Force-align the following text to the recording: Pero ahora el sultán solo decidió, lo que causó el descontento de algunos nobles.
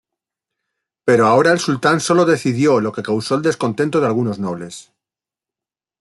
Pero 1.05 1.27
ahora 1.27 1.51
el 1.51 1.59
sultán 1.59 1.99
solo 1.99 2.25
decidió, 2.25 2.79
lo 2.81 2.91
que 2.91 3.03
causó 3.03 3.35
el 3.35 3.43
descontento 3.43 3.99
de 3.99 4.07
algunos 4.07 4.39
nobles. 4.39 4.91